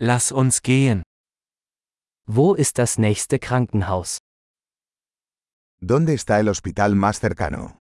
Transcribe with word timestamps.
Lass 0.00 0.30
uns 0.30 0.62
gehen. 0.62 1.02
Wo 2.24 2.54
ist 2.54 2.78
das 2.78 2.98
nächste 2.98 3.40
Krankenhaus? 3.40 4.18
¿Dónde 5.80 6.14
está 6.14 6.38
el 6.38 6.48
hospital 6.48 6.94
más 6.94 7.18
cercano? 7.18 7.78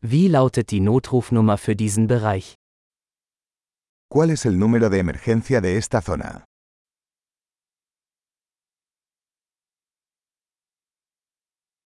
Wie 0.00 0.28
lautet 0.28 0.70
die 0.70 0.80
Notrufnummer 0.80 1.58
für 1.58 1.76
diesen 1.76 2.06
Bereich? 2.06 2.54
¿Cuál 4.08 4.30
es 4.30 4.46
el 4.46 4.58
número 4.58 4.88
de 4.88 5.00
emergencia 5.00 5.60
de 5.60 5.76
esta 5.76 6.00
zona? 6.00 6.46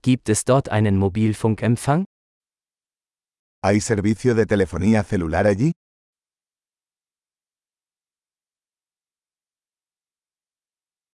Gibt 0.02 0.29
es 0.29 0.45
dort 0.45 0.68
einen 0.68 0.98
Mobilfunkempfang? 0.98 2.04
¿Hay 3.66 3.80
servicio 3.80 4.34
de 4.34 4.44
telefonía 4.44 5.02
celular 5.02 5.46
allí? 5.46 5.72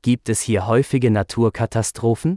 Gibt 0.02 0.28
es 0.28 0.48
hier 0.48 0.62
häufige 0.62 1.10
Naturkatastrophen? 1.10 2.34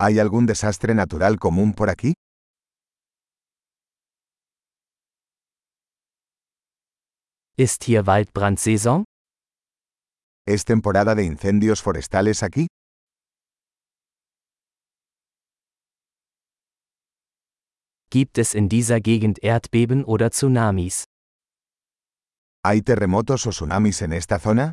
¿Hay 0.00 0.18
algún 0.18 0.46
desastre 0.46 0.94
natural 0.94 1.38
común 1.38 1.74
por 1.74 1.90
aquí? 1.90 2.14
Ist 7.58 7.84
hier 7.84 8.06
Waldbrandsaison? 8.06 9.04
¿Es 10.46 10.64
temporada 10.64 11.14
de 11.14 11.24
incendios 11.24 11.82
forestales 11.82 12.42
aquí? 12.42 12.68
Gibt 18.10 18.38
es 18.38 18.54
in 18.54 18.68
dieser 18.68 19.00
Gegend 19.00 19.42
Erdbeben 19.42 20.04
oder 20.04 20.30
Tsunamis? 20.30 21.04
¿Hay 22.64 22.82
terremotos 22.82 23.46
o 23.46 23.50
tsunamis 23.50 24.00
en 24.02 24.12
esta 24.12 24.38
zona? 24.38 24.72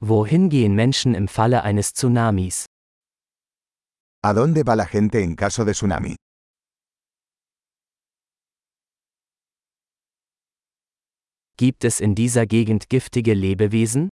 Wohin 0.00 0.48
gehen 0.48 0.74
Menschen 0.74 1.14
im 1.14 1.28
Falle 1.28 1.62
eines 1.62 1.92
Tsunamis? 1.92 2.66
¿A 4.22 4.32
dónde 4.34 4.64
va 4.66 4.76
la 4.76 4.86
gente 4.86 5.22
en 5.22 5.34
caso 5.34 5.64
de 5.64 5.72
tsunami? 5.72 6.14
Gibt 11.56 11.84
es 11.84 12.00
in 12.00 12.14
dieser 12.14 12.46
Gegend 12.46 12.88
giftige 12.88 13.34
Lebewesen? 13.34 14.08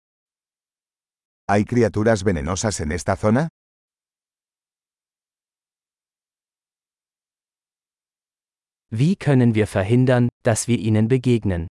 ¿Hay 1.48 1.64
criaturas 1.64 2.22
venenosas 2.24 2.80
en 2.80 2.92
esta 2.92 3.16
zona? 3.16 3.48
Wie 8.94 9.16
können 9.16 9.54
wir 9.54 9.66
verhindern, 9.66 10.28
dass 10.42 10.68
wir 10.68 10.78
ihnen 10.78 11.08
begegnen? 11.08 11.66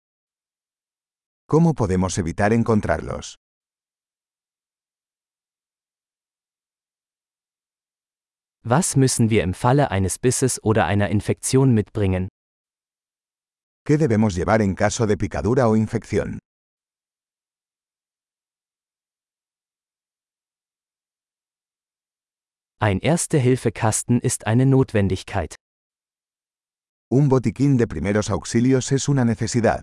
¿Cómo 1.48 1.72
podemos 1.72 2.18
evitar 2.18 2.52
encontrarlos? 2.52 3.36
Was 8.62 8.96
müssen 8.96 9.30
wir 9.30 9.44
im 9.44 9.54
Falle 9.54 9.90
eines 9.90 10.18
Bisses 10.18 10.62
oder 10.62 10.84
einer 10.84 11.08
Infektion 11.08 11.72
mitbringen? 11.72 12.28
¿Qué 13.86 13.96
debemos 13.96 14.34
llevar 14.34 14.60
en 14.60 14.74
caso 14.74 15.06
de 15.06 15.16
picadura 15.16 15.70
o 15.70 15.74
infección? 15.74 16.38
Ein 22.78 23.00
Erste-Hilfe-Kasten 23.00 24.20
ist 24.20 24.46
eine 24.46 24.66
Notwendigkeit. 24.66 25.56
Un 27.08 27.28
botiquín 27.28 27.76
de 27.76 27.86
primeros 27.86 28.30
auxilios 28.30 28.90
es 28.90 29.08
una 29.08 29.24
necesidad. 29.24 29.80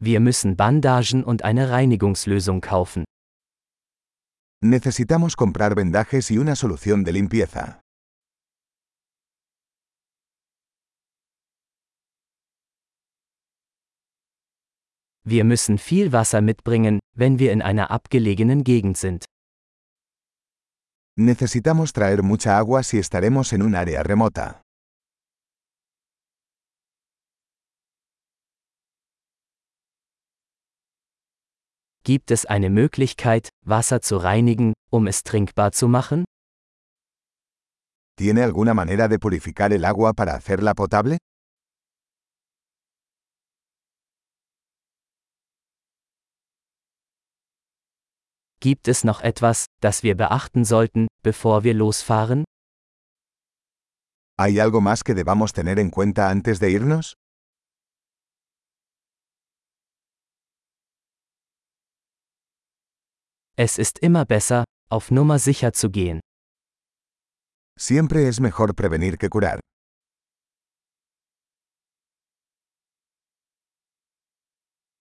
Wir 0.00 0.18
müssen 0.18 0.56
Bandagen 0.56 1.22
und 1.22 1.44
eine 1.44 1.70
Reinigungslösung 1.70 2.60
kaufen. 2.60 3.04
Necesitamos 4.60 5.36
comprar 5.36 5.76
vendajes 5.76 6.32
y 6.32 6.38
una 6.38 6.56
solución 6.56 7.04
de 7.04 7.12
limpieza. 7.12 7.80
Wir 15.24 15.44
müssen 15.44 15.78
viel 15.78 16.10
Wasser 16.12 16.40
mitbringen, 16.40 16.98
wenn 17.14 17.38
wir 17.38 17.52
in 17.52 17.62
einer 17.62 17.92
abgelegenen 17.92 18.64
Gegend 18.64 18.96
sind. 18.96 19.24
Necesitamos 21.16 21.92
traer 21.92 22.22
mucha 22.22 22.56
agua 22.56 22.82
si 22.82 22.98
estaremos 22.98 23.52
en 23.52 23.60
un 23.62 23.74
área 23.74 24.02
remota. 24.02 24.62
Gibt 32.02 32.30
es 32.30 32.46
eine 32.46 32.70
Möglichkeit, 32.70 33.50
Wasser 33.64 34.00
zu 34.00 34.16
reinigen, 34.16 34.72
um 34.90 35.06
es 35.06 35.22
trinkbar 35.22 35.72
zu 35.72 35.86
machen? 35.86 36.24
¿Tiene 38.16 38.42
alguna 38.42 38.72
manera 38.72 39.08
de 39.08 39.18
purificar 39.18 39.72
el 39.72 39.84
agua 39.84 40.14
para 40.14 40.34
hacerla 40.34 40.72
potable? 40.74 41.18
Gibt 48.62 48.86
es 48.86 49.02
noch 49.02 49.22
etwas, 49.22 49.66
das 49.80 50.04
wir 50.04 50.16
beachten 50.16 50.64
sollten, 50.64 51.08
bevor 51.24 51.64
wir 51.64 51.74
losfahren? 51.74 52.44
¿Hay 54.38 54.60
algo 54.60 54.80
más 54.80 55.02
que 55.02 55.14
debamos 55.14 55.52
tener 55.52 55.80
en 55.80 55.90
cuenta 55.90 56.30
antes 56.30 56.60
de 56.60 56.70
irnos? 56.70 57.14
Es 63.56 63.78
ist 63.78 63.98
immer 63.98 64.24
besser, 64.24 64.62
auf 64.88 65.10
Nummer 65.10 65.40
sicher 65.40 65.72
zu 65.72 65.90
gehen. 65.90 66.20
Siempre 67.76 68.28
es 68.28 68.38
mejor 68.38 68.76
prevenir 68.76 69.18
que 69.18 69.28
curar. 69.28 69.58